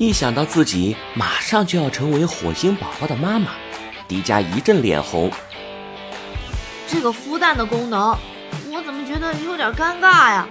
[0.00, 3.50] 一想到自己马上就要成为火星宝宝的妈妈，
[4.08, 5.30] 迪迦一阵脸红。
[6.88, 8.16] 这个孵蛋的功能，
[8.72, 10.48] 我怎么觉得有点尴尬呀？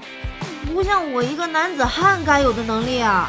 [0.71, 3.27] 不像我一个男子汉该有的能力啊！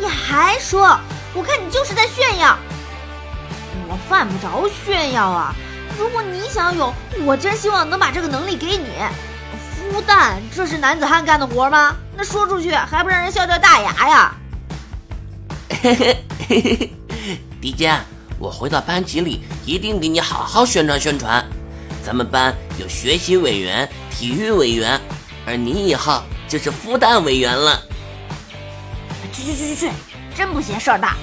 [0.00, 0.98] 你还说？
[1.34, 2.58] 我看你就是在炫耀。
[3.86, 5.54] 我犯不着炫耀啊！
[5.96, 6.92] 如果你想有，
[7.24, 8.88] 我真希望能把这个能力给你。
[9.94, 11.94] 孵蛋，这是男子汉干的活吗？
[12.16, 14.34] 那说出去还不让人笑掉大牙呀？
[15.80, 16.90] 嘿嘿嘿嘿，
[17.60, 18.00] 迪迦，
[18.36, 21.44] 我回到班级里一定给你好好宣传宣传。
[22.04, 25.00] 咱们班有学习委员、体育委员，
[25.46, 27.80] 而你以后就是孵蛋委员了。
[29.32, 29.90] 去去去去去，
[30.36, 31.16] 真不嫌事儿大。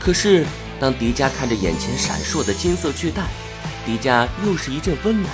[0.00, 0.46] 可是，
[0.80, 3.26] 当迪迦看着眼前闪烁的金色巨蛋，
[3.84, 5.30] 迪迦又是一阵温暖。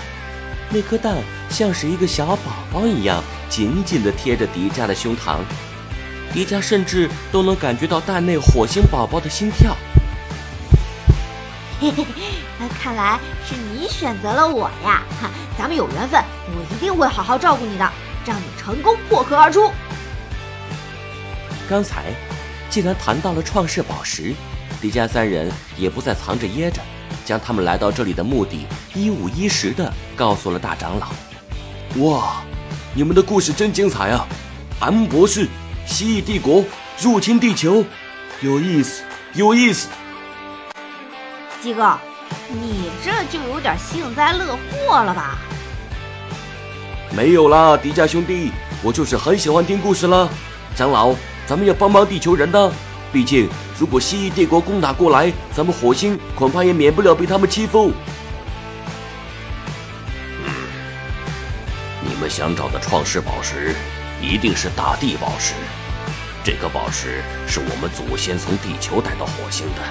[0.70, 1.16] 那颗蛋
[1.48, 5.38] 像是一个小宝宝一样，紧紧地贴着迪迦的胸膛。
[6.32, 9.76] 迪迦甚至都能感觉到蛋内火星宝宝的心跳。
[11.80, 12.04] 嘿嘿，
[12.58, 15.02] 那看来是你选择了我呀！
[15.20, 17.88] 哈，咱们有缘分，我一定会好好照顾你的，
[18.26, 19.70] 让你成功破壳而出。
[21.68, 22.12] 刚才，
[22.68, 24.34] 既然谈到了创世宝石，
[24.80, 26.80] 迪迦三人也不再藏着掖着，
[27.24, 31.08] 将他们来到这里的目的一五一十的告诉了大长老。
[32.02, 32.42] 哇，
[32.92, 34.26] 你们的故事真精彩啊！
[34.80, 35.48] 安博士，
[35.88, 36.62] 蜥蜴帝国
[37.00, 37.82] 入侵地球，
[38.42, 39.88] 有意思，有意思。
[41.62, 41.98] 鸡哥，
[42.50, 45.38] 你这就有点幸灾乐祸了吧？
[47.16, 50.28] 没有啦，迪迦兄弟，我就是很喜欢听故事啦。
[50.76, 51.14] 长老。
[51.46, 52.70] 咱们要帮帮地球人的，
[53.10, 57.90] 毕竟如果蜥蜴帝国攻打过来，咱们火星恐怕也免不了被他们欺负。
[60.44, 60.52] 嗯，
[62.04, 63.74] 你们想找的创世宝石，
[64.20, 65.54] 一定是大地宝石。
[66.44, 69.82] 这颗宝石是我们祖先从地球带到火星的，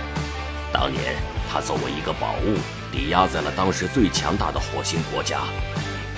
[0.73, 1.16] 当年
[1.52, 2.58] 它作为一个宝物，
[2.92, 5.41] 抵押在了当时最强大的火星国家。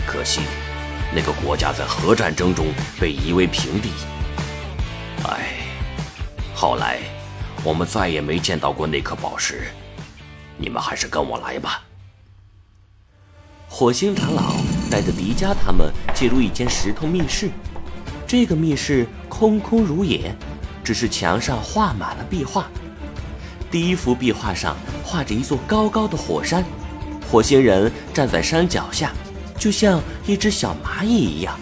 [0.07, 0.41] 可惜，
[1.13, 2.67] 那个国家在核战争中
[3.00, 3.89] 被夷为平地。
[5.25, 5.57] 唉，
[6.55, 7.00] 后来
[7.63, 9.67] 我们再也没见到过那颗宝石。
[10.57, 11.84] 你们还是跟我来吧。
[13.67, 14.55] 火星长老
[14.89, 17.50] 带着迪迦他们进入一间石头密室，
[18.29, 20.31] 这个密室空空如也，
[20.84, 22.67] 只是墙上画满了壁画。
[23.72, 26.63] 第一幅壁画上画着一座高高的火山，
[27.28, 29.12] 火星人站在山脚下，
[29.57, 31.59] 就像一只小蚂蚁一样。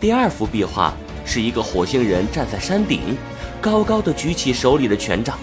[0.00, 0.94] 第二幅壁画。
[1.26, 3.16] 是一个火星人站在山顶，
[3.58, 5.38] 高高的举起手里的权杖，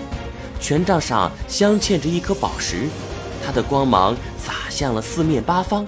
[0.60, 2.88] 权杖上镶嵌着一颗宝石，
[3.44, 5.84] 它的光芒洒向了四面八方。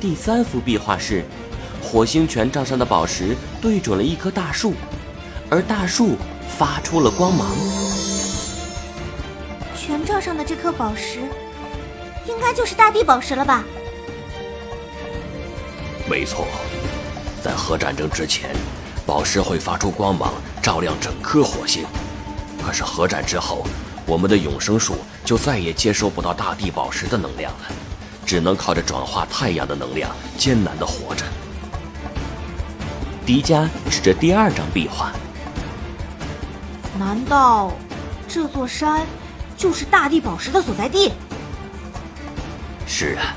[0.00, 1.24] 第三幅壁画是，
[1.82, 4.74] 火星权杖上的宝石对准了一棵大树，
[5.48, 6.16] 而大树
[6.58, 7.50] 发出了光芒。
[9.76, 11.20] 权杖上的这颗宝石，
[12.26, 13.64] 应该就是大地宝石了吧？
[16.08, 16.46] 没错。
[17.42, 18.50] 在核战争之前，
[19.06, 21.84] 宝石会发出光芒，照亮整颗火星。
[22.62, 23.66] 可是核战之后，
[24.06, 27.60] 我们的永生树就再也接收不到大地宝石的能量了，
[28.26, 31.24] 只能靠着转化太阳的能量艰难的活着。
[33.26, 35.12] 迪迦指着第二张壁画
[36.98, 37.72] ：“难道
[38.26, 39.06] 这座山
[39.56, 41.12] 就是大地宝石的所在地
[42.86, 43.36] ？”“是啊，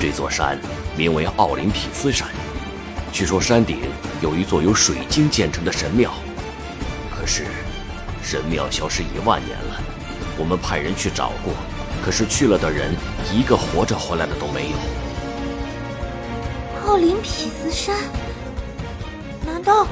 [0.00, 0.58] 这座山
[0.96, 2.26] 名为奥林匹斯山。”
[3.12, 3.82] 据说山顶
[4.22, 6.10] 有一座由水晶建成的神庙，
[7.14, 7.46] 可是
[8.22, 9.80] 神庙消失一万年了。
[10.38, 11.52] 我们派人去找过，
[12.02, 12.94] 可是去了的人
[13.30, 14.76] 一个活着回来的都没有。
[16.86, 17.94] 奥林匹斯山？
[19.52, 19.86] 难道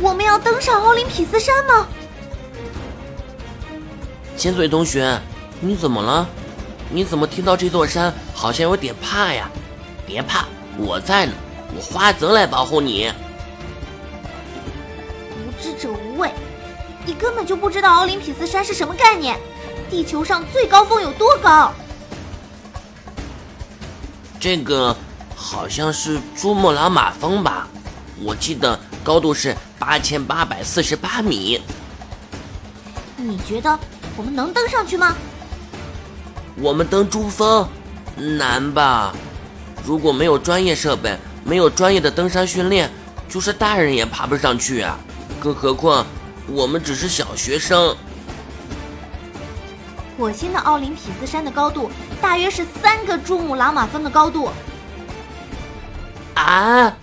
[0.00, 1.88] 我们要登上奥林匹斯山吗？
[4.36, 5.20] 千岁同学，
[5.60, 6.24] 你怎么了？
[6.88, 9.50] 你怎么听到这座山好像有点怕呀？
[10.06, 10.44] 别怕，
[10.78, 11.32] 我在呢。
[11.74, 13.10] 我花泽来保护你。
[15.34, 16.30] 无知者无畏，
[17.04, 19.36] 你根本就不知道奥林匹斯山是什么概念。
[19.90, 21.72] 地球上最高峰有多高？
[24.38, 24.96] 这个
[25.34, 27.66] 好像是珠穆朗玛峰吧？
[28.24, 31.60] 我记得高度是八千八百四十八米。
[33.16, 33.78] 你觉得
[34.16, 35.16] 我们能登上去吗？
[36.56, 37.68] 我们登珠峰
[38.16, 39.14] 难吧？
[39.84, 41.16] 如果没有专业设备。
[41.44, 42.88] 没有专业的登山训练，
[43.28, 44.96] 就是大人也爬不上去啊！
[45.40, 46.06] 更何况
[46.46, 47.96] 我们只是小学生。
[50.16, 51.90] 火星的奥林匹斯山的高度
[52.20, 54.52] 大约是三个珠穆朗玛峰的高度。
[56.34, 56.96] 啊！